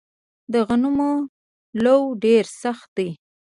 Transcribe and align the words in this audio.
د 0.53 0.53
غنمو 0.67 1.11
لوو 1.83 2.07
ډیر 2.23 2.43
سخت 2.61 2.89
دی 2.97 3.09